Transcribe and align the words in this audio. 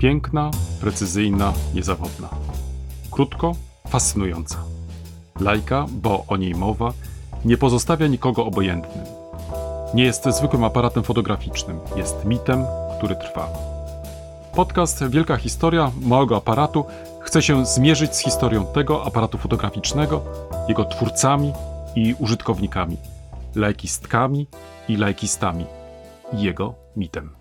Piękna, 0.00 0.50
precyzyjna, 0.80 1.52
niezawodna. 1.74 2.28
Krótko, 3.10 3.52
fascynująca. 3.88 4.56
Lajka, 5.40 5.86
bo 5.90 6.24
o 6.28 6.36
niej 6.36 6.54
mowa, 6.54 6.92
nie 7.44 7.56
pozostawia 7.56 8.06
nikogo 8.06 8.44
obojętnym. 8.44 9.04
Nie 9.94 10.04
jest 10.04 10.24
zwykłym 10.24 10.64
aparatem 10.64 11.02
fotograficznym, 11.02 11.80
jest 11.96 12.24
mitem, 12.24 12.64
który 12.98 13.16
trwa. 13.16 13.48
Podcast 14.54 15.08
Wielka 15.08 15.36
Historia 15.36 15.90
Małego 16.02 16.36
Aparatu 16.36 16.84
chce 17.20 17.42
się 17.42 17.66
zmierzyć 17.66 18.14
z 18.16 18.18
historią 18.18 18.66
tego 18.66 19.04
aparatu 19.04 19.38
fotograficznego, 19.38 20.22
jego 20.68 20.84
twórcami 20.84 21.52
i 21.96 22.14
użytkownikami, 22.18 22.96
lajkistkami 23.54 24.46
i 24.88 24.96
lajkistami 24.96 25.64
jego 26.32 26.74
mitem. 26.96 27.39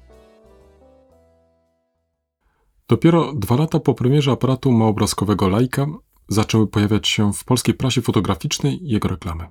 Dopiero 2.89 3.33
dwa 3.33 3.55
lata 3.55 3.79
po 3.79 3.93
premierze 3.93 4.31
aparatu 4.31 4.71
małobrazkowego 4.71 5.49
Leica 5.49 5.85
zaczęły 6.27 6.67
pojawiać 6.67 7.07
się 7.07 7.33
w 7.33 7.43
polskiej 7.43 7.73
prasie 7.73 8.01
fotograficznej 8.01 8.79
jego 8.81 9.07
reklamy. 9.07 9.47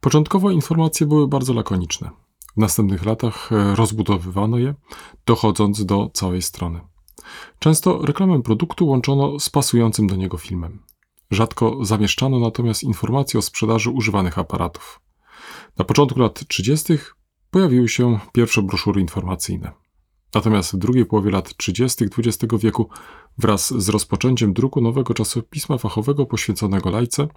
Początkowo 0.00 0.50
informacje 0.50 1.06
były 1.06 1.28
bardzo 1.28 1.52
lakoniczne. 1.52 2.10
W 2.56 2.60
następnych 2.60 3.04
latach 3.04 3.52
e, 3.52 3.74
rozbudowywano 3.74 4.58
je, 4.58 4.74
dochodząc 5.26 5.84
do 5.84 6.10
całej 6.14 6.42
strony. 6.42 6.80
Często 7.58 8.06
reklamę 8.06 8.42
produktu 8.42 8.86
łączono 8.86 9.40
z 9.40 9.50
pasującym 9.50 10.06
do 10.06 10.16
niego 10.16 10.38
filmem. 10.38 10.82
Rzadko 11.30 11.78
zamieszczano 11.82 12.38
natomiast 12.38 12.82
informacje 12.82 13.38
o 13.38 13.42
sprzedaży 13.42 13.90
używanych 13.90 14.38
aparatów. 14.38 15.00
Na 15.78 15.84
początku 15.84 16.20
lat 16.20 16.48
30. 16.48 16.92
pojawiły 17.50 17.88
się 17.88 18.18
pierwsze 18.32 18.62
broszury 18.62 19.00
informacyjne. 19.00 19.81
Natomiast 20.34 20.74
w 20.74 20.78
drugiej 20.78 21.06
połowie 21.06 21.30
lat 21.30 21.56
30. 21.56 22.04
XX 22.04 22.54
wieku, 22.58 22.88
wraz 23.38 23.82
z 23.82 23.88
rozpoczęciem 23.88 24.52
druku 24.52 24.80
nowego 24.80 25.14
czasopisma 25.14 25.78
fachowego 25.78 26.26
poświęconego 26.26 26.90
lajce, 26.90 27.28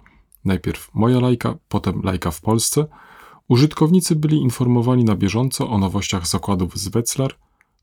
najpierw 0.44 0.90
Moja 0.94 1.20
Lajka, 1.20 1.54
potem 1.68 2.02
Lajka 2.02 2.30
w 2.30 2.40
Polsce, 2.40 2.86
użytkownicy 3.48 4.16
byli 4.16 4.36
informowani 4.36 5.04
na 5.04 5.16
bieżąco 5.16 5.68
o 5.68 5.78
nowościach 5.78 6.26
zakładów 6.26 6.78
z 6.78 6.88
Wetzlar, 6.88 7.34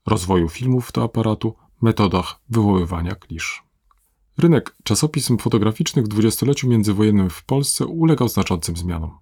rozwoju 0.06 0.48
filmów 0.48 0.92
do 0.92 1.02
aparatu, 1.02 1.54
metodach 1.82 2.40
wywoływania 2.50 3.14
klisz. 3.14 3.62
Rynek 4.38 4.76
czasopism 4.84 5.38
fotograficznych 5.38 6.04
w 6.04 6.08
dwudziestoleciu 6.08 6.68
międzywojennym 6.68 7.30
w 7.30 7.44
Polsce 7.44 7.86
ulegał 7.86 8.28
znaczącym 8.28 8.76
zmianom. 8.76 9.18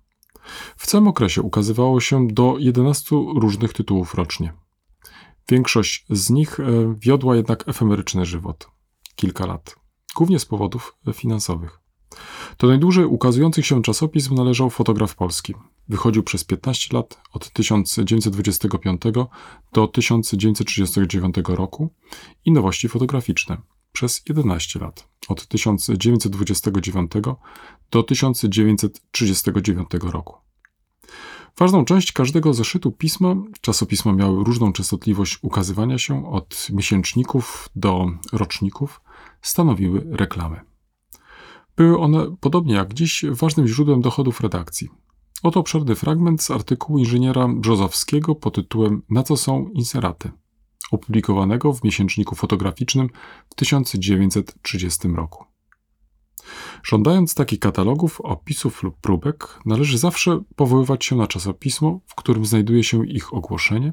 W 0.76 0.86
całym 0.86 1.08
okresie 1.08 1.42
ukazywało 1.42 2.00
się 2.00 2.28
do 2.28 2.56
11 2.58 3.16
różnych 3.36 3.72
tytułów 3.72 4.14
rocznie. 4.14 4.52
Większość 5.48 6.06
z 6.10 6.30
nich 6.30 6.60
e, 6.60 6.94
wiodła 6.98 7.36
jednak 7.36 7.68
efemeryczny 7.68 8.26
żywot 8.26 8.68
kilka 9.16 9.46
lat, 9.46 9.76
głównie 10.16 10.38
z 10.38 10.46
powodów 10.46 10.96
finansowych. 11.14 11.78
Do 12.58 12.66
najdłużej 12.66 13.04
ukazujących 13.04 13.66
się 13.66 13.82
czasopism 13.82 14.34
należał 14.34 14.70
Fotograf 14.70 15.14
Polski. 15.14 15.54
Wychodził 15.88 16.22
przez 16.22 16.44
15 16.44 16.96
lat, 16.96 17.20
od 17.32 17.52
1925 17.52 19.02
do 19.72 19.88
1939 19.88 21.34
roku 21.48 21.94
i 22.44 22.52
Nowości 22.52 22.88
Fotograficzne 22.88 23.56
przez 23.92 24.22
11 24.28 24.78
lat, 24.78 25.08
od 25.28 25.46
1929 25.48 27.12
do 27.90 28.02
1939 28.02 29.88
roku. 30.02 30.41
Ważną 31.58 31.84
część 31.84 32.12
każdego 32.12 32.54
zeszytu 32.54 32.92
pisma, 32.92 33.34
czasopisma 33.60 34.12
miały 34.12 34.44
różną 34.44 34.72
częstotliwość 34.72 35.38
ukazywania 35.42 35.98
się, 35.98 36.30
od 36.30 36.68
miesięczników 36.70 37.68
do 37.76 38.06
roczników, 38.32 39.00
stanowiły 39.42 40.06
reklamy. 40.10 40.60
Były 41.76 41.98
one, 41.98 42.36
podobnie 42.40 42.74
jak 42.74 42.94
dziś, 42.94 43.24
ważnym 43.30 43.66
źródłem 43.66 44.00
dochodów 44.00 44.40
redakcji. 44.40 44.88
Oto 45.42 45.60
obszerny 45.60 45.94
fragment 45.94 46.42
z 46.42 46.50
artykułu 46.50 46.98
inżyniera 46.98 47.48
Brzozowskiego 47.48 48.34
pod 48.34 48.54
tytułem 48.54 49.02
Na 49.10 49.22
co 49.22 49.36
są 49.36 49.68
inseraty, 49.68 50.30
opublikowanego 50.90 51.72
w 51.72 51.84
miesięczniku 51.84 52.34
fotograficznym 52.34 53.08
w 53.50 53.54
1930 53.54 55.08
roku. 55.08 55.51
Żądając 56.82 57.34
takich 57.34 57.58
katalogów, 57.58 58.20
opisów 58.20 58.82
lub 58.82 58.96
próbek, 58.96 59.58
należy 59.66 59.98
zawsze 59.98 60.42
powoływać 60.56 61.04
się 61.04 61.16
na 61.16 61.26
czasopismo, 61.26 62.00
w 62.06 62.14
którym 62.14 62.46
znajduje 62.46 62.84
się 62.84 63.06
ich 63.06 63.34
ogłoszenie, 63.34 63.92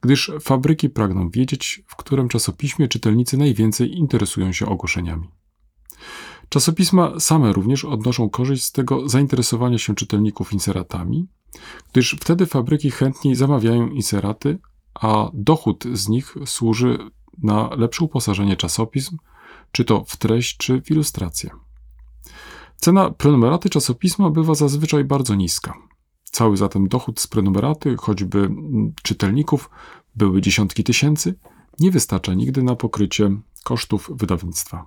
gdyż 0.00 0.32
fabryki 0.40 0.90
pragną 0.90 1.30
wiedzieć, 1.30 1.82
w 1.86 1.96
którym 1.96 2.28
czasopiśmie 2.28 2.88
czytelnicy 2.88 3.36
najwięcej 3.36 3.98
interesują 3.98 4.52
się 4.52 4.66
ogłoszeniami. 4.66 5.28
Czasopisma 6.48 7.20
same 7.20 7.52
również 7.52 7.84
odnoszą 7.84 8.30
korzyść 8.30 8.64
z 8.64 8.72
tego 8.72 9.08
zainteresowania 9.08 9.78
się 9.78 9.94
czytelników 9.94 10.52
inseratami, 10.52 11.28
gdyż 11.92 12.16
wtedy 12.20 12.46
fabryki 12.46 12.90
chętniej 12.90 13.34
zamawiają 13.34 13.88
inseraty, 13.88 14.58
a 14.94 15.30
dochód 15.34 15.84
z 15.92 16.08
nich 16.08 16.34
służy 16.46 16.98
na 17.42 17.70
lepsze 17.76 18.04
uposażenie 18.04 18.56
czasopism, 18.56 19.16
czy 19.72 19.84
to 19.84 20.04
w 20.04 20.16
treść, 20.16 20.56
czy 20.56 20.82
w 20.82 20.90
ilustrację. 20.90 21.50
Cena 22.82 23.10
prenumeraty 23.10 23.70
czasopisma 23.70 24.30
bywa 24.30 24.54
zazwyczaj 24.54 25.04
bardzo 25.04 25.34
niska. 25.34 25.74
Cały 26.24 26.56
zatem 26.56 26.88
dochód 26.88 27.20
z 27.20 27.26
prenumeraty, 27.26 27.96
choćby 27.96 28.50
czytelników, 29.02 29.70
były 30.14 30.40
dziesiątki 30.40 30.84
tysięcy, 30.84 31.34
nie 31.80 31.90
wystarcza 31.90 32.34
nigdy 32.34 32.62
na 32.62 32.76
pokrycie 32.76 33.30
kosztów 33.64 34.10
wydawnictwa. 34.14 34.86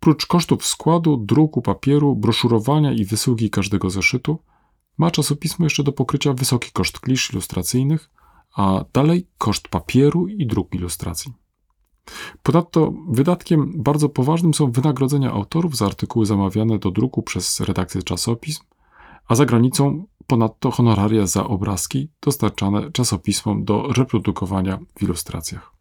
Prócz 0.00 0.26
kosztów 0.26 0.66
składu, 0.66 1.16
druku, 1.16 1.62
papieru, 1.62 2.16
broszurowania 2.16 2.92
i 2.92 3.04
wysyłki 3.04 3.50
każdego 3.50 3.90
zeszytu, 3.90 4.38
ma 4.98 5.10
czasopismo 5.10 5.66
jeszcze 5.66 5.82
do 5.82 5.92
pokrycia 5.92 6.32
wysoki 6.32 6.70
koszt 6.72 7.00
klisz 7.00 7.30
ilustracyjnych, 7.30 8.10
a 8.56 8.84
dalej 8.92 9.28
koszt 9.38 9.68
papieru 9.68 10.28
i 10.28 10.46
druku 10.46 10.76
ilustracji. 10.76 11.32
Ponadto 12.42 12.92
wydatkiem 13.08 13.72
bardzo 13.76 14.08
poważnym 14.08 14.54
są 14.54 14.70
wynagrodzenia 14.72 15.32
autorów 15.32 15.76
za 15.76 15.86
artykuły 15.86 16.26
zamawiane 16.26 16.78
do 16.78 16.90
druku 16.90 17.22
przez 17.22 17.60
redakcję 17.60 18.02
czasopism, 18.02 18.64
a 19.28 19.34
za 19.34 19.46
granicą 19.46 20.06
ponadto 20.26 20.70
honoraria 20.70 21.26
za 21.26 21.44
obrazki 21.44 22.10
dostarczane 22.20 22.92
czasopismom 22.92 23.64
do 23.64 23.88
reprodukowania 23.96 24.78
w 24.98 25.02
ilustracjach. 25.02 25.72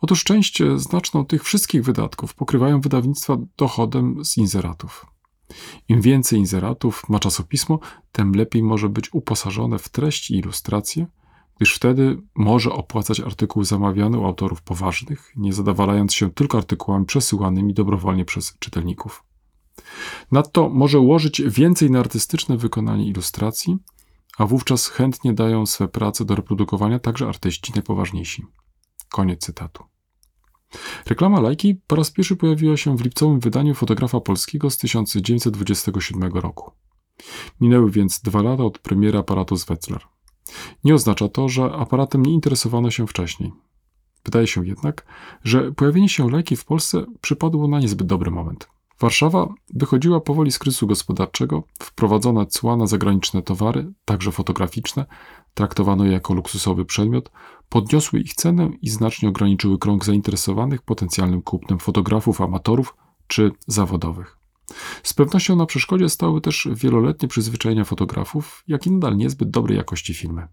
Otóż 0.00 0.24
część 0.24 0.62
znaczną 0.76 1.26
tych 1.26 1.44
wszystkich 1.44 1.84
wydatków 1.84 2.34
pokrywają 2.34 2.80
wydawnictwa 2.80 3.36
dochodem 3.56 4.24
z 4.24 4.36
inzeratów. 4.36 5.06
Im 5.88 6.00
więcej 6.00 6.38
inzeratów 6.38 7.08
ma 7.08 7.18
czasopismo, 7.18 7.78
tym 8.12 8.32
lepiej 8.32 8.62
może 8.62 8.88
być 8.88 9.14
uposażone 9.14 9.78
w 9.78 9.88
treść 9.88 10.30
i 10.30 10.36
ilustracje– 10.36 11.06
gdyż 11.62 11.74
wtedy 11.74 12.22
może 12.34 12.72
opłacać 12.72 13.20
artykuł 13.20 13.64
zamawiany 13.64 14.18
u 14.18 14.24
autorów 14.24 14.62
poważnych, 14.62 15.32
nie 15.36 15.52
zadawalając 15.52 16.14
się 16.14 16.30
tylko 16.30 16.58
artykułami 16.58 17.06
przesyłanymi 17.06 17.74
dobrowolnie 17.74 18.24
przez 18.24 18.58
czytelników. 18.58 19.24
Nadto 20.32 20.68
może 20.68 20.98
ułożyć 20.98 21.42
więcej 21.42 21.90
na 21.90 22.00
artystyczne 22.00 22.56
wykonanie 22.56 23.08
ilustracji, 23.08 23.76
a 24.38 24.46
wówczas 24.46 24.88
chętnie 24.88 25.32
dają 25.32 25.66
swe 25.66 25.88
prace 25.88 26.24
do 26.24 26.34
reprodukowania 26.34 26.98
także 26.98 27.28
artyści 27.28 27.72
najpoważniejsi. 27.74 28.46
Koniec 29.08 29.40
cytatu. 29.40 29.84
Reklama 31.06 31.40
lajki 31.40 31.74
po 31.86 31.96
raz 31.96 32.10
pierwszy 32.10 32.36
pojawiła 32.36 32.76
się 32.76 32.96
w 32.96 33.04
lipcowym 33.04 33.40
wydaniu 33.40 33.74
fotografa 33.74 34.20
polskiego 34.20 34.70
z 34.70 34.78
1927 34.78 36.32
roku. 36.32 36.70
Minęły 37.60 37.90
więc 37.90 38.20
dwa 38.20 38.42
lata 38.42 38.64
od 38.64 38.78
premiery 38.78 39.18
aparatu 39.18 39.56
z 39.56 39.64
Wetzlar. 39.64 40.11
Nie 40.84 40.94
oznacza 40.94 41.28
to, 41.28 41.48
że 41.48 41.64
aparatem 41.64 42.26
nie 42.26 42.32
interesowano 42.32 42.90
się 42.90 43.06
wcześniej. 43.06 43.52
Wydaje 44.24 44.46
się 44.46 44.66
jednak, 44.66 45.06
że 45.44 45.72
pojawienie 45.72 46.08
się 46.08 46.30
lajki 46.30 46.56
w 46.56 46.64
Polsce 46.64 47.04
przypadło 47.20 47.68
na 47.68 47.80
niezbyt 47.80 48.06
dobry 48.06 48.30
moment. 48.30 48.68
Warszawa 49.00 49.48
wychodziła 49.74 50.20
powoli 50.20 50.52
z 50.52 50.58
kryzysu 50.58 50.86
gospodarczego, 50.86 51.62
wprowadzone 51.78 52.46
cła 52.46 52.76
na 52.76 52.86
zagraniczne 52.86 53.42
towary, 53.42 53.92
także 54.04 54.32
fotograficzne, 54.32 55.06
traktowano 55.54 56.04
je 56.04 56.12
jako 56.12 56.34
luksusowy 56.34 56.84
przedmiot, 56.84 57.30
podniosły 57.68 58.20
ich 58.20 58.34
cenę 58.34 58.70
i 58.82 58.90
znacznie 58.90 59.28
ograniczyły 59.28 59.78
krąg 59.78 60.04
zainteresowanych 60.04 60.82
potencjalnym 60.82 61.42
kupnem 61.42 61.78
fotografów 61.78 62.40
amatorów 62.40 62.96
czy 63.26 63.50
zawodowych. 63.66 64.41
Z 65.02 65.14
pewnością 65.14 65.56
na 65.56 65.66
przeszkodzie 65.66 66.08
stały 66.08 66.40
też 66.40 66.68
wieloletnie 66.74 67.28
przyzwyczajenia 67.28 67.84
fotografów, 67.84 68.64
jak 68.68 68.86
i 68.86 68.90
nadal 68.90 69.16
niezbyt 69.16 69.50
dobrej 69.50 69.76
jakości 69.78 70.14
filmy. 70.14 70.48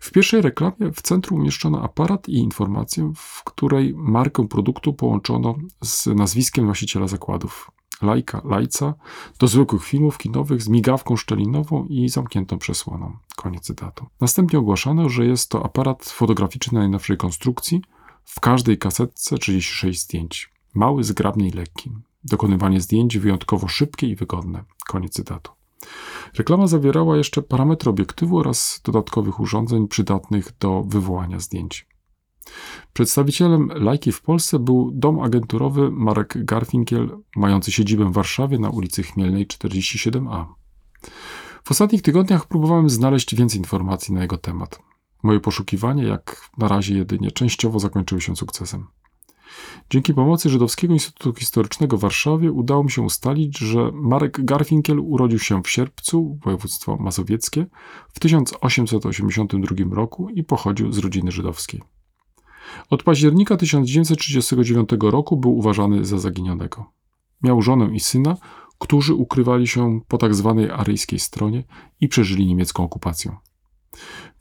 W 0.00 0.10
pierwszej 0.10 0.42
reklamie 0.42 0.92
w 0.94 1.02
centrum 1.02 1.40
umieszczono 1.40 1.82
aparat 1.82 2.28
i 2.28 2.34
informację, 2.34 3.12
w 3.16 3.44
której 3.44 3.94
markę 3.96 4.48
produktu 4.48 4.94
połączono 4.94 5.54
z 5.82 6.06
nazwiskiem 6.06 6.64
właściciela 6.64 7.08
zakładów. 7.08 7.70
Lajka, 8.02 8.42
lajca, 8.44 8.94
do 9.38 9.48
zwykłych 9.48 9.84
filmów 9.84 10.18
kinowych 10.18 10.62
z 10.62 10.68
migawką 10.68 11.16
szczelinową 11.16 11.86
i 11.86 12.08
zamkniętą 12.08 12.58
przesłoną. 12.58 13.16
Koniec 13.36 13.62
cytatu. 13.64 14.06
Następnie 14.20 14.58
ogłaszano, 14.58 15.08
że 15.08 15.26
jest 15.26 15.50
to 15.50 15.64
aparat 15.64 16.04
fotograficzny 16.04 16.78
najnowszej 16.78 17.16
konstrukcji, 17.16 17.82
W 18.24 18.40
każdej 18.40 18.78
kasetce 18.78 19.38
36 19.38 20.00
zdjęć. 20.00 20.52
Mały, 20.74 21.04
zgrabny 21.04 21.48
i 21.48 21.50
lekki. 21.50 21.92
Dokonywanie 22.24 22.80
zdjęć 22.80 23.18
wyjątkowo 23.18 23.68
szybkie 23.68 24.06
i 24.06 24.16
wygodne. 24.16 24.64
Koniec 24.88 25.12
cytatu. 25.12 25.52
Reklama 26.34 26.66
zawierała 26.66 27.16
jeszcze 27.16 27.42
parametry 27.42 27.90
obiektywu 27.90 28.38
oraz 28.38 28.80
dodatkowych 28.84 29.40
urządzeń 29.40 29.88
przydatnych 29.88 30.52
do 30.60 30.82
wywołania 30.82 31.40
zdjęć. 31.40 31.86
Przedstawicielem 32.92 33.68
Lajki 33.74 34.12
w 34.12 34.22
Polsce 34.22 34.58
był 34.58 34.90
dom 34.94 35.20
agenturowy 35.20 35.90
Marek 35.90 36.44
Garfinkiel, 36.44 37.18
mający 37.36 37.72
siedzibę 37.72 38.04
w 38.04 38.12
Warszawie 38.12 38.58
na 38.58 38.70
ulicy 38.70 39.02
Chmielnej 39.02 39.46
47a. 39.46 40.46
W 41.64 41.70
ostatnich 41.70 42.02
tygodniach 42.02 42.46
próbowałem 42.46 42.90
znaleźć 42.90 43.34
więcej 43.34 43.58
informacji 43.58 44.14
na 44.14 44.22
jego 44.22 44.38
temat. 44.38 44.82
Moje 45.22 45.40
poszukiwania, 45.40 46.04
jak 46.04 46.50
na 46.58 46.68
razie 46.68 46.94
jedynie 46.94 47.30
częściowo 47.30 47.78
zakończyły 47.78 48.20
się 48.20 48.36
sukcesem. 48.36 48.86
Dzięki 49.90 50.14
pomocy 50.14 50.50
Żydowskiego 50.50 50.94
Instytutu 50.94 51.34
Historycznego 51.34 51.96
w 51.96 52.00
Warszawie 52.00 52.52
udało 52.52 52.84
mi 52.84 52.90
się 52.90 53.02
ustalić, 53.02 53.58
że 53.58 53.90
Marek 53.92 54.44
Garfinkiel 54.44 55.00
urodził 55.00 55.38
się 55.38 55.62
w 55.62 55.70
Sierpcu, 55.70 56.38
województwo 56.44 56.96
mazowieckie, 56.96 57.66
w 58.14 58.20
1882 58.20 59.94
roku 59.94 60.28
i 60.28 60.44
pochodził 60.44 60.92
z 60.92 60.98
rodziny 60.98 61.32
żydowskiej. 61.32 61.82
Od 62.90 63.02
października 63.02 63.56
1939 63.56 64.88
roku 65.00 65.36
był 65.36 65.58
uważany 65.58 66.04
za 66.04 66.18
zaginionego. 66.18 66.92
Miał 67.42 67.62
żonę 67.62 67.90
i 67.94 68.00
syna, 68.00 68.36
którzy 68.78 69.14
ukrywali 69.14 69.68
się 69.68 70.00
po 70.08 70.18
tak 70.18 70.34
zwanej 70.34 70.70
aryjskiej 70.70 71.18
stronie 71.18 71.64
i 72.00 72.08
przeżyli 72.08 72.46
niemiecką 72.46 72.84
okupację. 72.84 73.36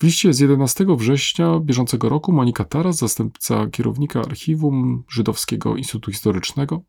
W 0.02 0.04
liście 0.04 0.34
z 0.34 0.40
11 0.40 0.86
września 0.98 1.60
bieżącego 1.60 2.10
roku 2.10 2.32
Monika 2.32 2.66
Taras, 2.66 2.98
zastępca 2.98 3.68
kierownika 3.68 4.20
archiwum 4.20 5.04
Żydowskiego 5.10 5.76
Instytutu 5.76 6.12
Historycznego, 6.12 6.82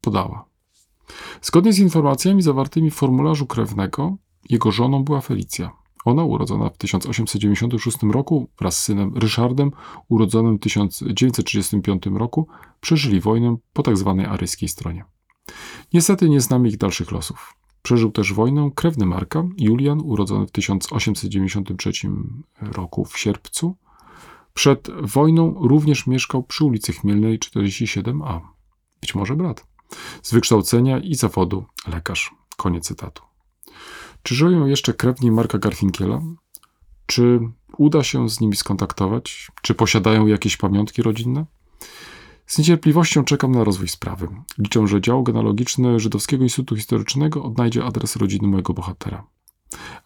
podała. 0.00 0.44
Zgodnie 1.42 1.72
z 1.72 1.78
informacjami 1.78 2.42
zawartymi 2.42 2.90
w 2.90 2.94
formularzu 2.94 3.46
krewnego, 3.46 4.16
jego 4.50 4.72
żoną 4.72 5.04
była 5.04 5.20
Felicja. 5.20 5.70
Ona, 6.04 6.24
urodzona 6.24 6.70
w 6.70 6.78
1896 6.78 7.98
roku 8.02 8.48
wraz 8.58 8.78
z 8.78 8.82
synem 8.82 9.16
Ryszardem, 9.16 9.70
urodzonym 10.08 10.56
w 10.56 10.60
1935 10.60 12.02
roku, 12.06 12.48
przeżyli 12.80 13.20
wojnę 13.20 13.56
po 13.72 13.82
tzw. 13.82 14.14
Tak 14.18 14.32
aryjskiej 14.32 14.68
stronie. 14.68 15.04
Niestety 15.92 16.28
nie 16.28 16.40
znamy 16.40 16.68
ich 16.68 16.76
dalszych 16.76 17.12
losów. 17.12 17.54
Przeżył 17.88 18.12
też 18.12 18.32
wojnę 18.32 18.70
krewny 18.74 19.06
Marka, 19.06 19.44
Julian, 19.58 20.00
urodzony 20.00 20.46
w 20.46 20.50
1893 20.50 21.92
roku 22.60 23.04
w 23.04 23.18
sierpcu. 23.18 23.76
Przed 24.54 24.88
wojną 25.02 25.54
również 25.60 26.06
mieszkał 26.06 26.42
przy 26.42 26.64
ulicy 26.64 26.92
Chmielnej 26.92 27.38
47a. 27.38 28.40
Być 29.00 29.14
może 29.14 29.36
brat. 29.36 29.66
Z 30.22 30.32
wykształcenia 30.32 30.98
i 30.98 31.14
zawodu 31.14 31.64
lekarz. 31.86 32.34
Koniec 32.56 32.84
cytatu. 32.84 33.22
Czy 34.22 34.34
żyją 34.34 34.66
jeszcze 34.66 34.94
krewni 34.94 35.30
Marka 35.30 35.58
Garfinkiela? 35.58 36.20
Czy 37.06 37.40
uda 37.78 38.02
się 38.02 38.28
z 38.28 38.40
nimi 38.40 38.56
skontaktować? 38.56 39.50
Czy 39.62 39.74
posiadają 39.74 40.26
jakieś 40.26 40.56
pamiątki 40.56 41.02
rodzinne? 41.02 41.46
Z 42.48 42.58
niecierpliwością 42.58 43.24
czekam 43.24 43.52
na 43.52 43.64
rozwój 43.64 43.88
sprawy. 43.88 44.28
Liczę, 44.58 44.86
że 44.86 45.00
dział 45.00 45.22
genealogiczny 45.22 46.00
Żydowskiego 46.00 46.42
Instytutu 46.42 46.76
Historycznego 46.76 47.42
odnajdzie 47.42 47.84
adres 47.84 48.16
rodziny 48.16 48.48
mojego 48.48 48.72
bohatera. 48.72 49.26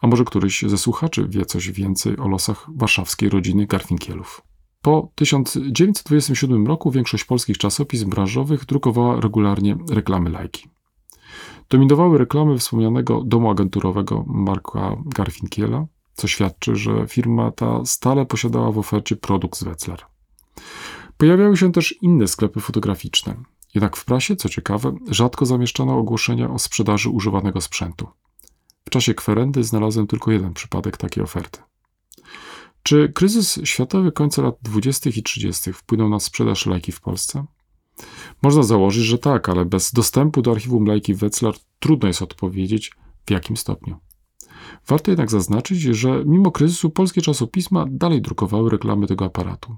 A 0.01 0.07
może 0.07 0.25
któryś 0.25 0.63
ze 0.67 0.79
słuchaczy 0.79 1.27
wie 1.29 1.45
coś 1.45 1.71
więcej 1.71 2.19
o 2.19 2.29
losach 2.29 2.67
warszawskiej 2.77 3.29
rodziny 3.29 3.67
Garfinkielów. 3.67 4.43
Po 4.81 5.11
1927 5.15 6.67
roku 6.67 6.91
większość 6.91 7.25
polskich 7.25 7.59
czasopism 7.59 8.11
branżowych 8.11 8.65
drukowała 8.65 9.21
regularnie 9.21 9.77
reklamy 9.91 10.31
lajki. 10.31 10.69
Dominowały 11.71 12.19
reklamy 12.19 12.59
wspomnianego 12.59 13.23
domu 13.25 13.51
agenturowego 13.51 14.25
Marka 14.27 14.97
Garfinkiela, 15.07 15.87
co 16.15 16.29
świadczy, 16.29 16.77
że 16.77 17.07
firma 17.09 17.51
ta 17.51 17.85
stale 17.85 18.27
posiadała 18.27 18.73
w 18.73 18.79
ofercie 18.79 19.17
produkt 19.17 19.59
z 19.59 19.65
Wetzlar. 19.65 20.13
Pojawiały 21.23 21.57
się 21.57 21.73
też 21.73 21.95
inne 22.03 22.29
sklepy 22.29 22.61
fotograficzne. 22.61 23.35
Jednak 23.75 23.97
w 23.97 24.05
prasie, 24.05 24.37
co 24.37 24.49
ciekawe, 24.49 24.97
rzadko 25.11 25.47
zamieszczano 25.47 25.99
ogłoszenia 25.99 26.51
o 26.51 26.59
sprzedaży 26.59 27.09
używanego 27.09 27.61
sprzętu. 27.61 28.09
W 28.85 28.91
czasie 28.91 29.15
kwerendy 29.15 29.65
znalazłem 29.65 30.07
tylko 30.07 30.33
jeden 30.33 30.55
przypadek 30.55 30.97
takiej 30.97 31.23
oferty. 31.23 31.61
Czy 32.83 33.13
kryzys 33.15 33.61
światowy 33.65 34.13
końca 34.13 34.43
lat 34.43 34.59
20. 34.63 35.11
i 35.11 35.23
30. 35.23 35.73
wpłynął 35.73 36.09
na 36.09 36.21
sprzedaż 36.21 36.67
lajki 36.67 36.93
w 36.93 37.01
Polsce? 37.01 37.45
Można 38.43 38.63
założyć, 38.63 39.05
że 39.05 39.19
tak, 39.19 39.49
ale 39.49 39.65
bez 39.65 39.93
dostępu 39.93 40.43
do 40.43 40.53
archiwum 40.53 40.87
lajki 40.87 41.15
Wetzlar 41.15 41.55
trudno 41.79 42.09
jest 42.09 42.23
odpowiedzieć, 42.23 42.93
w 43.27 43.31
jakim 43.31 43.57
stopniu. 43.57 43.97
Warto 44.87 45.11
jednak 45.11 45.31
zaznaczyć, 45.31 45.81
że 45.81 46.25
mimo 46.27 46.51
kryzysu 46.51 46.91
polskie 46.91 47.23
czasopisma 47.23 47.85
dalej 47.89 48.23
drukowały 48.23 48.71
reklamy 48.71 49.07
tego 49.07 49.25
aparatu. 49.25 49.77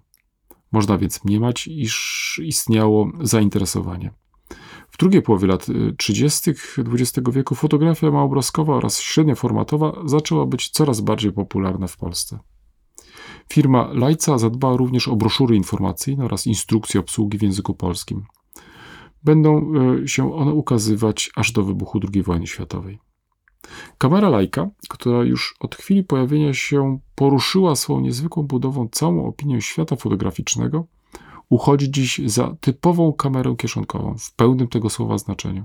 Można 0.75 0.99
więc 0.99 1.25
mniemać, 1.25 1.67
iż 1.67 2.41
istniało 2.45 3.13
zainteresowanie. 3.21 4.13
W 4.91 4.97
drugiej 4.99 5.23
połowie 5.23 5.47
lat 5.47 5.67
30. 5.99 6.51
XX 6.79 7.31
wieku 7.33 7.55
fotografia 7.55 8.11
małobrazkowa 8.11 8.75
oraz 8.75 9.01
średnioformatowa 9.01 10.03
zaczęła 10.05 10.47
być 10.47 10.71
coraz 10.71 11.01
bardziej 11.01 11.33
popularna 11.33 11.87
w 11.87 11.97
Polsce. 11.97 12.39
Firma 13.53 13.89
Lajca 13.93 14.39
zadbała 14.39 14.77
również 14.77 15.09
o 15.09 15.17
broszury 15.17 15.57
informacyjne 15.57 16.25
oraz 16.25 16.47
instrukcje 16.47 17.01
obsługi 17.01 17.39
w 17.39 17.43
języku 17.43 17.75
polskim. 17.75 18.25
Będą 19.25 19.73
e, 20.03 20.09
się 20.09 20.35
one 20.35 20.53
ukazywać 20.53 21.31
aż 21.37 21.53
do 21.53 21.63
wybuchu 21.63 22.01
II 22.15 22.23
wojny 22.23 22.47
światowej. 22.47 22.99
Kamera 23.99 24.29
Leica, 24.29 24.71
która 24.89 25.25
już 25.25 25.57
od 25.61 25.75
chwili 25.75 26.05
pojawienia 26.05 26.55
się 26.55 26.99
poruszyła 27.15 27.77
swoją 27.77 28.01
niezwykłą 28.01 28.43
budową 28.43 28.89
całą 28.93 29.27
opinię 29.27 29.63
świata 29.63 29.97
fotograficznego, 29.97 30.87
uchodzi 31.49 31.91
dziś 31.91 32.21
za 32.25 32.57
typową 32.61 33.13
kamerę 33.13 33.55
kieszonkową 33.59 34.15
w 34.19 34.33
pełnym 34.33 34.69
tego 34.69 34.91
słowa 34.91 35.19
znaczeniu. 35.19 35.65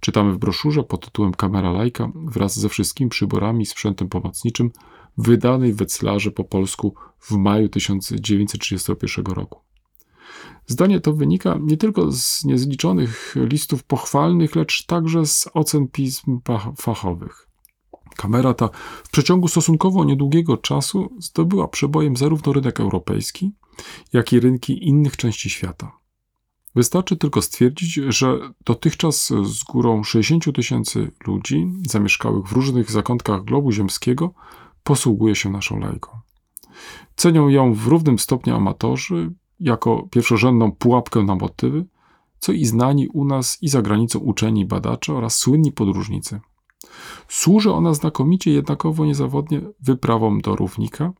Czytamy 0.00 0.32
w 0.32 0.38
broszurze 0.38 0.82
pod 0.82 1.04
tytułem 1.04 1.32
Kamera 1.32 1.72
Leica 1.72 2.08
wraz 2.14 2.58
ze 2.58 2.68
wszystkimi 2.68 3.10
przyborami 3.10 3.62
i 3.62 3.66
sprzętem 3.66 4.08
pomocniczym 4.08 4.70
wydanej 5.18 5.72
w 5.72 5.76
Wetzlarze 5.76 6.30
po 6.30 6.44
polsku 6.44 6.94
w 7.18 7.32
maju 7.32 7.68
1931 7.68 9.24
roku. 9.26 9.60
Zdanie 10.72 11.00
to 11.00 11.12
wynika 11.12 11.58
nie 11.60 11.76
tylko 11.76 12.12
z 12.12 12.44
niezliczonych 12.44 13.34
listów 13.36 13.84
pochwalnych, 13.84 14.56
lecz 14.56 14.86
także 14.86 15.26
z 15.26 15.48
ocen 15.54 15.88
pism 15.88 16.40
fachowych. 16.76 17.48
Kamera 18.16 18.54
ta 18.54 18.68
w 19.04 19.10
przeciągu 19.10 19.48
stosunkowo 19.48 20.04
niedługiego 20.04 20.56
czasu 20.56 21.16
zdobyła 21.18 21.68
przebojem 21.68 22.16
zarówno 22.16 22.52
rynek 22.52 22.80
europejski, 22.80 23.52
jak 24.12 24.32
i 24.32 24.40
rynki 24.40 24.88
innych 24.88 25.16
części 25.16 25.50
świata. 25.50 25.92
Wystarczy 26.74 27.16
tylko 27.16 27.42
stwierdzić, 27.42 27.94
że 27.94 28.38
dotychczas 28.64 29.32
z 29.44 29.64
górą 29.64 30.04
60 30.04 30.56
tysięcy 30.56 31.10
ludzi 31.26 31.72
zamieszkałych 31.88 32.46
w 32.46 32.52
różnych 32.52 32.90
zakątkach 32.90 33.44
globu 33.44 33.72
ziemskiego 33.72 34.34
posługuje 34.82 35.34
się 35.34 35.50
naszą 35.50 35.78
lajką. 35.78 36.10
Cenią 37.16 37.48
ją 37.48 37.74
w 37.74 37.86
równym 37.86 38.18
stopniu 38.18 38.56
amatorzy, 38.56 39.30
jako 39.60 40.08
pierwszorzędną 40.10 40.72
pułapkę 40.72 41.22
na 41.22 41.34
motywy, 41.34 41.86
co 42.38 42.52
i 42.52 42.64
znani 42.64 43.08
u 43.08 43.24
nas 43.24 43.58
i 43.62 43.68
za 43.68 43.82
granicą 43.82 44.18
uczeni 44.18 44.66
badacze 44.66 45.14
oraz 45.14 45.36
słynni 45.36 45.72
podróżnicy. 45.72 46.40
Służy 47.28 47.72
ona 47.72 47.94
znakomicie 47.94 48.52
jednakowo 48.52 49.04
niezawodnie 49.04 49.60
wyprawom 49.80 50.40
do 50.40 50.56
równika, 50.56 51.12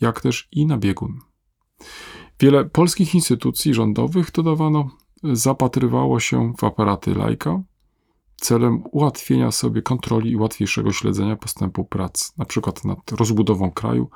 jak 0.00 0.20
też 0.20 0.48
i 0.52 0.66
na 0.66 0.78
biegun. 0.78 1.18
Wiele 2.40 2.64
polskich 2.64 3.14
instytucji 3.14 3.74
rządowych, 3.74 4.32
dodawano, 4.32 4.90
zapatrywało 5.22 6.20
się 6.20 6.52
w 6.58 6.64
aparaty 6.64 7.14
lajka 7.14 7.62
celem 8.36 8.82
ułatwienia 8.92 9.50
sobie 9.50 9.82
kontroli 9.82 10.30
i 10.30 10.36
łatwiejszego 10.36 10.92
śledzenia 10.92 11.36
postępu 11.36 11.84
prac, 11.84 12.32
np. 12.38 12.72
nad 12.84 13.12
rozbudową 13.12 13.70
kraju, 13.70 14.10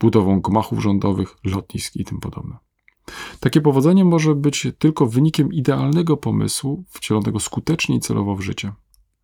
budową 0.00 0.40
gmachów 0.40 0.82
rządowych, 0.82 1.36
lotnisk 1.44 1.96
i 1.96 2.04
tym 2.04 2.20
podobne. 2.20 2.56
Takie 3.40 3.60
powodzenie 3.60 4.04
może 4.04 4.34
być 4.34 4.66
tylko 4.78 5.06
wynikiem 5.06 5.52
idealnego 5.52 6.16
pomysłu, 6.16 6.84
wcielonego 6.88 7.40
skutecznie 7.40 7.96
i 7.96 8.00
celowo 8.00 8.36
w 8.36 8.40
życie. 8.40 8.72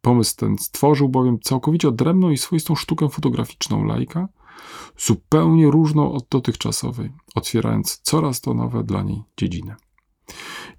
Pomysł 0.01 0.37
ten 0.37 0.59
stworzył 0.59 1.09
bowiem 1.09 1.41
całkowicie 1.41 1.89
odrębną 1.89 2.31
i 2.31 2.39
swoistą 2.39 2.75
sztukę 2.75 3.09
fotograficzną 3.09 3.85
lajka, 3.85 4.29
zupełnie 4.99 5.71
różną 5.71 6.13
od 6.13 6.27
dotychczasowej, 6.31 7.13
otwierając 7.35 8.01
coraz 8.03 8.41
to 8.41 8.55
nowe 8.55 8.85
dla 8.85 9.03
niej 9.03 9.23
dziedziny. 9.37 9.75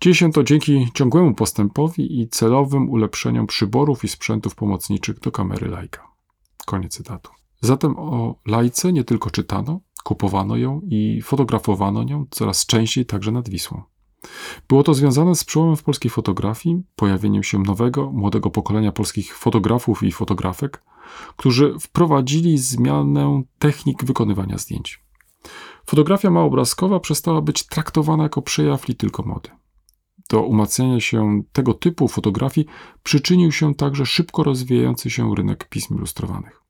Dzieje 0.01 0.15
się 0.15 0.31
to 0.31 0.43
dzięki 0.43 0.88
ciągłemu 0.93 1.34
postępowi 1.34 2.22
i 2.22 2.29
celowym 2.29 2.89
ulepszeniom 2.89 3.48
przyborów 3.48 4.03
i 4.03 4.08
sprzętów 4.08 4.55
pomocniczych 4.55 5.20
do 5.20 5.31
kamery 5.31 5.67
lajka. 5.67 6.08
Koniec 6.65 6.93
cytatu. 6.93 7.31
Zatem 7.62 7.96
o 7.98 8.36
lajce 8.46 8.93
nie 8.93 9.03
tylko 9.03 9.29
czytano, 9.29 9.79
Kupowano 10.03 10.58
ją 10.58 10.81
i 10.84 11.22
fotografowano 11.22 12.03
nią 12.03 12.25
coraz 12.29 12.65
częściej 12.65 13.05
także 13.05 13.31
nad 13.31 13.50
Wisłą. 13.50 13.81
Było 14.67 14.84
to 14.84 14.93
związane 14.93 15.36
z 15.36 15.43
przełomem 15.43 15.75
w 15.75 15.84
polskiej 15.84 16.12
fotografii, 16.12 16.84
pojawieniem 16.96 17.43
się 17.43 17.60
nowego, 17.60 18.12
młodego 18.12 18.50
pokolenia 18.50 18.91
polskich 18.91 19.38
fotografów 19.38 20.03
i 20.03 20.12
fotografek, 20.12 20.84
którzy 21.38 21.75
wprowadzili 21.79 22.58
zmianę 22.58 23.43
technik 23.60 24.03
wykonywania 24.03 24.58
zdjęć. 24.58 25.03
Fotografia 25.86 26.29
małoobrazkowa 26.29 27.00
przestała 27.00 27.41
być 27.41 27.67
traktowana 27.67 28.24
jako 28.24 28.41
przejaw 28.41 28.88
li 28.88 28.96
tylko 28.96 29.24
mody. 29.24 29.50
Do 30.29 30.41
umacniania 30.41 31.00
się 31.00 31.43
tego 31.51 31.74
typu 31.74 32.08
fotografii 32.08 32.67
przyczynił 33.03 33.51
się 33.51 33.75
także 33.75 34.05
szybko 34.05 34.43
rozwijający 34.43 35.10
się 35.10 35.36
rynek 35.36 35.70
pism 35.70 35.96
ilustrowanych. 35.96 36.61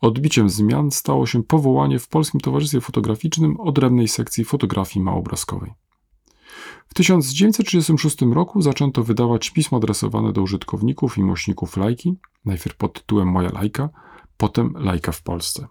Odbiciem 0.00 0.50
zmian 0.50 0.90
stało 0.90 1.26
się 1.26 1.42
powołanie 1.42 1.98
w 1.98 2.08
Polskim 2.08 2.40
Towarzystwie 2.40 2.80
Fotograficznym 2.80 3.60
odrębnej 3.60 4.08
sekcji 4.08 4.44
fotografii 4.44 5.04
małoobrazkowej. 5.04 5.72
W 6.88 6.94
1936 6.94 8.16
roku 8.22 8.62
zaczęto 8.62 9.04
wydawać 9.04 9.50
pismo 9.50 9.78
adresowane 9.78 10.32
do 10.32 10.42
użytkowników 10.42 11.18
i 11.18 11.22
miłośników 11.22 11.76
lajki, 11.76 12.14
najpierw 12.44 12.76
pod 12.76 12.92
tytułem 12.92 13.28
Moja 13.28 13.50
lajka, 13.52 13.88
potem 14.36 14.74
Lajka 14.78 15.12
w 15.12 15.22
Polsce. 15.22 15.66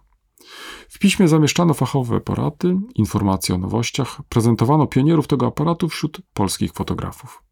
W 0.88 0.98
piśmie 0.98 1.28
zamieszczano 1.28 1.74
fachowe 1.74 2.20
porady, 2.20 2.76
informacje 2.94 3.54
o 3.54 3.58
nowościach, 3.58 4.20
prezentowano 4.28 4.86
pionierów 4.86 5.26
tego 5.26 5.46
aparatu 5.46 5.88
wśród 5.88 6.20
polskich 6.34 6.72
fotografów. 6.72 7.42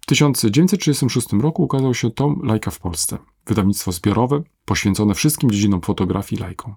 W 0.00 0.06
1936 0.06 1.32
roku 1.32 1.62
ukazał 1.62 1.94
się 1.94 2.10
tom 2.10 2.40
Lajka 2.42 2.70
w 2.70 2.78
Polsce, 2.78 3.18
wydawnictwo 3.46 3.92
zbiorowe 3.92 4.42
poświęcone 4.64 5.14
wszystkim 5.14 5.50
dziedzinom 5.50 5.80
fotografii 5.80 6.42
lajką. 6.42 6.74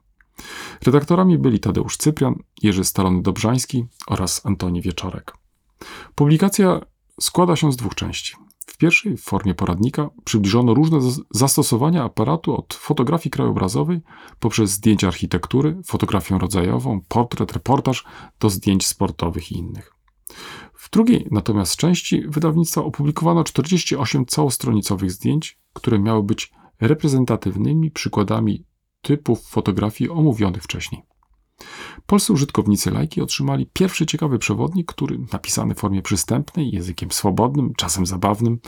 Redaktorami 0.86 1.38
byli 1.38 1.60
Tadeusz 1.60 1.98
Cyprian, 1.98 2.36
Jerzy 2.63 2.84
Stalony-Dobrzański 2.84 3.86
oraz 4.08 4.46
Antoni 4.46 4.82
Wieczorek. 4.82 5.34
Publikacja 6.16 6.82
składa 7.22 7.56
się 7.56 7.72
z 7.72 7.75
dwóch 7.75 7.96
części. 7.96 8.36
W 8.68 8.77
pierwszej, 8.77 9.18
w 9.18 9.24
formie 9.24 9.54
poradnika, 9.54 10.10
przybliżono 10.24 10.74
różne 10.74 11.00
zastosowania 11.32 12.04
aparatu 12.04 12.56
od 12.56 12.74
fotografii 12.74 13.32
krajobrazowej 13.32 14.01
poprzez 14.39 14.72
zdjęcia 14.72 15.08
architektury, 15.08 15.77
fotografię 15.86 16.38
rodzajową, 16.38 17.01
portret, 17.08 17.51
reportaż 17.51 18.06
do 18.39 18.50
zdjęć 18.50 18.88
sportowych 18.88 19.51
i 19.51 19.58
innych. 19.58 19.94
W 20.88 20.89
drugiej 20.89 21.27
natomiast 21.32 21.75
części 21.75 22.24
wydawnictwa 22.27 22.84
opublikowano 22.84 23.44
48 23.44 24.25
całostronicowych 24.25 25.12
zdjęć, 25.12 25.60
które 25.74 26.00
miały 26.00 26.24
być 26.24 26.51
reprezentatywnymi 26.82 27.91
przykładami 27.91 28.63
typów 29.01 29.48
fotografii 29.48 30.10
omówionych 30.10 30.63
wcześniej. 30.63 31.01
Polscy 32.06 32.34
użytkownicy 32.34 32.91
lajki 32.91 33.22
otrzymali 33.22 33.70
pierwszy 33.74 34.06
ciekawy 34.06 34.39
przewodnik, 34.39 34.91
który, 34.91 35.20
napisany 35.34 35.75
w 35.75 35.79
formie 35.79 36.01
przystępnej, 36.01 36.72
językiem 36.72 37.12
swobodnym, 37.12 37.74
czasem 37.77 38.06
zabawnym, 38.06 38.60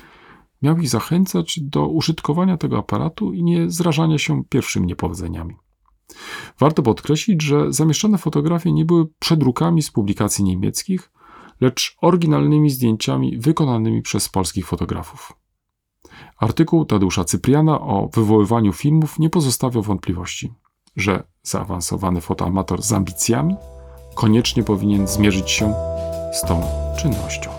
miał 0.61 0.77
ich 0.77 0.89
zachęcać 0.89 1.59
do 1.59 1.87
użytkowania 1.87 2.57
tego 2.57 2.77
aparatu 2.77 3.33
i 3.33 3.43
nie 3.43 3.69
zrażania 3.69 4.17
się 4.17 4.43
pierwszymi 4.49 4.87
niepowodzeniami. 4.87 5.55
Warto 6.59 6.83
podkreślić, 6.83 7.41
że 7.43 7.73
zamieszczone 7.73 8.17
fotografie 8.17 8.71
nie 8.71 8.85
były 8.85 9.07
przedrukami 9.19 9.81
z 9.81 9.91
publikacji 9.91 10.43
niemieckich, 10.43 11.11
lecz 11.61 11.97
oryginalnymi 12.01 12.69
zdjęciami 12.69 13.37
wykonanymi 13.37 14.01
przez 14.01 14.29
polskich 14.29 14.67
fotografów. 14.67 15.33
Artykuł 16.37 16.85
Tadeusza 16.85 17.23
Cypriana 17.23 17.81
o 17.81 18.09
wywoływaniu 18.13 18.73
filmów 18.73 19.19
nie 19.19 19.29
pozostawiał 19.29 19.83
wątpliwości 19.83 20.53
że 20.95 21.23
zaawansowany 21.43 22.21
fotoamator 22.21 22.81
z 22.81 22.93
ambicjami 22.93 23.55
koniecznie 24.15 24.63
powinien 24.63 25.07
zmierzyć 25.07 25.51
się 25.51 25.73
z 26.33 26.41
tą 26.41 26.61
czynnością. 26.97 27.49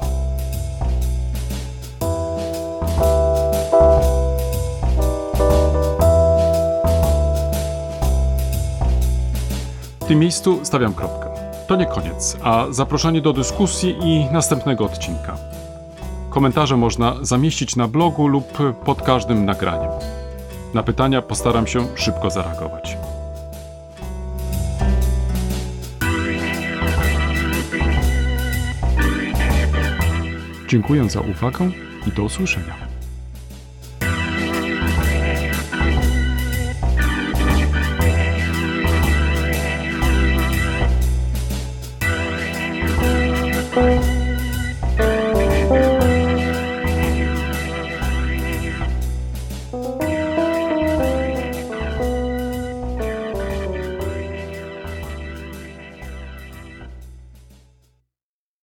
W 10.00 10.04
tym 10.09 10.19
miejscu 10.19 10.61
stawiam 10.62 10.95
kropkę. 10.95 11.29
To 11.70 11.76
nie 11.76 11.86
koniec, 11.86 12.36
a 12.42 12.66
zaproszenie 12.70 13.20
do 13.20 13.32
dyskusji 13.32 13.96
i 14.02 14.32
następnego 14.32 14.84
odcinka. 14.84 15.36
Komentarze 16.30 16.76
można 16.76 17.16
zamieścić 17.22 17.76
na 17.76 17.88
blogu 17.88 18.26
lub 18.26 18.58
pod 18.84 19.02
każdym 19.02 19.44
nagraniem. 19.44 19.90
Na 20.74 20.82
pytania 20.82 21.22
postaram 21.22 21.66
się 21.66 21.86
szybko 21.96 22.30
zareagować. 22.30 22.96
Dziękuję 30.68 31.10
za 31.10 31.20
uwagę 31.20 31.70
i 32.06 32.12
do 32.12 32.22
usłyszenia. 32.22 32.89